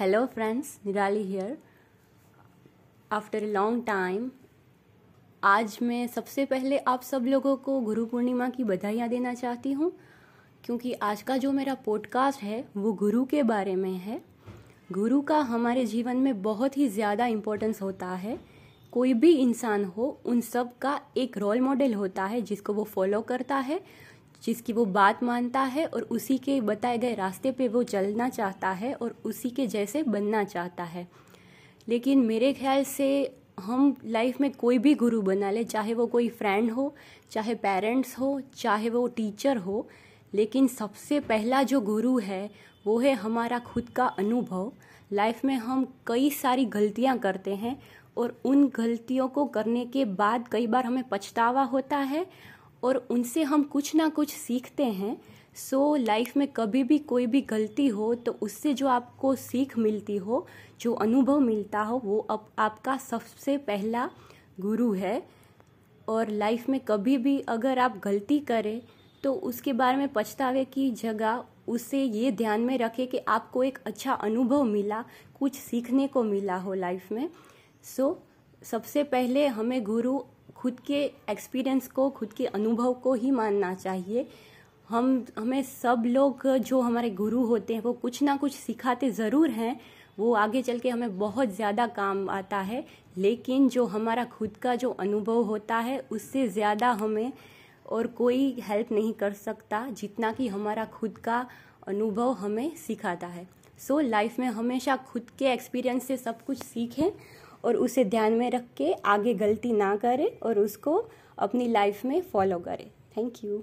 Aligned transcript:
Hello 0.00 0.24
friends 0.26 0.68
Nirali 0.86 1.22
here 1.22 1.56
after 3.12 3.42
a 3.44 3.46
long 3.46 3.82
time 3.86 4.30
आज 5.42 5.78
मैं 5.82 6.06
सबसे 6.06 6.44
पहले 6.44 6.78
आप 6.78 7.02
सब 7.02 7.26
लोगों 7.26 7.56
को 7.56 7.78
गुरु 7.80 8.04
पूर्णिमा 8.06 8.48
की 8.48 8.64
बधाइयाँ 8.64 9.08
देना 9.08 9.34
चाहती 9.34 9.72
हूँ, 9.72 9.92
क्योंकि 10.64 10.92
आज 10.92 11.22
का 11.22 11.36
जो 11.36 11.52
मेरा 11.52 11.74
पॉडकास्ट 11.74 12.42
है, 12.42 12.64
वो 12.76 12.92
गुरु 12.92 13.24
के 13.24 13.42
बारे 13.42 13.76
में 13.76 13.92
है। 13.92 14.20
गुरु 14.92 15.20
का 15.20 15.38
हमारे 15.38 15.84
जीवन 15.86 16.16
में 16.16 16.42
बहुत 16.42 16.76
ही 16.76 16.88
ज़्यादा 16.88 17.26
इम्पोर्टेंस 17.26 17.82
होता 17.82 18.06
है। 18.06 18.38
कोई 18.92 19.14
भी 19.14 19.32
इंसान 19.32 19.84
हो, 19.84 20.20
उन 20.24 20.40
सब 20.40 20.76
का 20.78 21.00
एक 21.16 21.38
रोल 21.38 21.60
मॉडल 21.60 21.94
होता 21.94 22.24
है, 22.24 22.40
जिसको 22.42 22.72
वो 22.72 22.84
फॉलो 22.84 23.20
करता 23.22 23.56
है। 23.56 23.80
जिसकी 24.42 24.72
वो 24.72 24.84
बात 24.84 25.22
मानता 25.22 25.60
है 25.60 25.86
और 25.86 26.02
उसी 26.02 26.38
के 26.38 26.60
बताए 26.60 26.98
गए 26.98 27.14
रास्ते 27.14 27.52
पे 27.52 27.68
वो 27.68 27.82
चलना 27.82 28.28
चाहता 28.28 28.70
है 28.70 28.94
और 28.94 29.16
उसी 29.24 29.50
के 29.50 29.66
जैसे 29.66 30.02
बनना 30.02 30.44
चाहता 30.44 30.84
है। 30.84 31.08
लेकिन 31.88 32.18
मेरे 32.18 32.52
ख्याल 32.52 32.84
से 32.84 33.36
हम 33.60 33.96
लाइफ 34.04 34.40
में 34.40 34.50
कोई 34.50 34.78
भी 34.78 34.94
गुरु 34.94 35.22
बना 35.22 35.50
ले, 35.50 35.64
चाहे 35.64 35.94
वो 35.94 36.06
कोई 36.06 36.28
फ्रेंड 36.28 36.70
हो, 36.70 36.94
चाहे 37.30 37.54
पेरेंट्स 37.54 38.18
हो, 38.18 38.40
चाहे 38.56 38.90
वो 38.90 39.08
टीचर 39.08 39.56
हो, 39.56 39.88
लेकिन 40.34 40.66
सबसे 40.66 41.20
पहला 41.20 41.62
जो 41.62 41.80
गुरु 41.80 42.18
है, 42.18 42.50
वो 42.86 42.98
है 42.98 43.12
हमारा 43.12 43.58
खुद 43.58 43.88
का 43.88 44.06
अनुभव। 44.06 44.72
लाइफ 45.12 45.44
में 45.44 45.54
हम 45.54 45.94
कई 46.06 46.30
सारी 46.30 46.64
गलतियाँ 46.64 47.18
करते 47.18 47.54
हैं 47.54 47.82
और 48.16 48.40
उन 48.44 48.68
गलतियों 48.68 49.28
को 49.28 49.44
करने 49.44 49.86
के 49.86 50.04
बाद 50.04 50.48
कई 50.48 50.66
बार 50.66 50.84
हमें 50.84 51.04
पछतावा 51.10 51.62
होता 51.62 51.96
है 51.96 52.26
और 52.82 52.96
उनसे 53.10 53.42
हम 53.42 53.62
कुछ 53.62 53.94
ना 53.94 54.08
कुछ 54.08 54.34
सीखते 54.34 54.84
हैं 54.84 55.20
सो 55.54 55.96
so, 55.98 56.06
लाइफ 56.06 56.36
में 56.36 56.48
कभी 56.48 56.82
भी 56.84 56.98
कोई 56.98 57.26
भी 57.26 57.40
गलती 57.40 57.86
हो 57.88 58.14
तो 58.14 58.32
उससे 58.32 58.74
जो 58.74 58.88
आपको 58.88 59.34
सीख 59.34 59.78
मिलती 59.78 60.16
हो 60.16 60.46
जो 60.80 60.94
अनुभव 60.94 61.40
मिलता 61.40 61.80
हो 61.80 62.00
वो 62.04 62.18
अब 62.18 62.48
आपका 62.58 62.96
सबसे 62.96 63.56
पहला 63.56 64.10
गुरु 64.60 64.92
है। 64.92 65.22
और 66.08 66.28
लाइफ 66.28 66.68
में 66.68 66.80
कभी 66.80 67.16
भी 67.18 67.38
अगर 67.40 67.78
आप 67.78 68.00
गलती 68.04 68.38
करें 68.38 68.80
तो 69.24 69.32
उसके 69.34 69.72
बारे 69.72 69.96
में 69.96 70.08
पछतावे 70.08 70.64
की 70.64 70.90
जगह 70.90 71.44
उससे 71.68 72.02
ये 72.02 72.32
ध्यान 72.32 72.60
में 72.60 72.78
रखें 72.78 73.06
कि 73.08 73.18
आपको 73.18 73.62
एक 73.64 73.78
अच्छा 73.86 74.12
अनुभव 74.12 74.64
मिला 74.64 75.04
कुछ 75.38 75.54
सीखने 75.54 76.06
को 76.06 76.22
मिला 76.22 76.56
हो 76.56 76.74
लाइफ 76.74 77.12
में। 77.12 77.28
सो 77.82 78.10
so, 78.10 78.29
सबसे 78.62 79.02
पहले 79.04 79.46
हमें 79.48 79.82
गुरु 79.84 80.18
खुद 80.56 80.80
के 80.80 81.02
एक्सपीरियंस 81.30 81.86
को 81.88 82.08
खुद 82.10 82.32
के 82.32 82.46
अनुभव 82.46 82.92
को 82.94 83.14
ही 83.14 83.30
मानना 83.30 83.74
चाहिए। 83.74 84.26
हम 84.88 85.24
हमें 85.38 85.62
सब 85.62 86.02
लोग 86.06 86.46
जो 86.48 86.80
हमारे 86.80 87.10
गुरु 87.10 87.44
होते 87.46 87.74
हैं 87.74 87.82
वो 87.82 87.92
कुछ 87.92 88.22
ना 88.22 88.36
कुछ 88.36 88.54
सिखाते 88.54 89.10
ज़रूर 89.10 89.50
हैं। 89.50 89.80
वो 90.18 90.32
आगे 90.34 90.62
चल 90.62 90.78
के 90.78 90.88
हमें 90.88 91.18
बहुत 91.18 91.54
ज़्यादा 91.56 91.86
काम 91.88 92.28
आता 92.30 92.58
है। 92.60 92.84
लेकिन 93.16 93.68
जो 93.68 93.84
हमारा 93.86 94.24
खुद 94.24 94.56
का 94.56 94.74
जो 94.74 94.90
अनुभव 95.00 95.42
होता 95.42 95.76
है 95.78 95.98
उससे 96.12 96.46
ज़्यादा 96.48 96.90
हमें 96.92 97.32
और 97.86 98.06
कोई 98.06 98.56
हेल्प 98.62 98.92
नहीं 98.92 99.12
कर 99.12 99.32
सकता 99.32 99.86
जितना 99.90 100.32
कि 100.32 100.48
हमारा 100.48 100.84
खुद 100.92 101.18
का 101.18 101.46
अनुभव 101.88 102.32
हमें 102.32 102.76
सिखाता 102.76 103.26
है। 103.26 103.46
सो 103.78 104.00
so, 104.00 104.08
लाइफ 104.08 104.38
में 104.38 104.46
हमेशा 104.48 104.96
खुद 104.96 105.30
के 105.38 105.52
एक्सपीरियंस 105.52 106.04
से 106.04 106.16
सब 106.16 106.44
कुछ 106.44 106.62
सीखें 106.62 107.10
और 107.64 107.76
उसे 107.76 108.04
ध्यान 108.04 108.32
में 108.32 108.50
रख 108.50 108.64
के 108.76 108.92
आगे 108.92 109.34
गलती 109.34 109.72
ना 109.72 109.94
करें 109.96 110.28
और 110.42 110.58
उसको 110.58 110.96
अपनी 111.38 111.68
लाइफ 111.68 112.04
में 112.04 112.20
फॉलो 112.22 112.58
करें। 112.58 112.90
Thank 113.16 113.44
you 113.44 113.62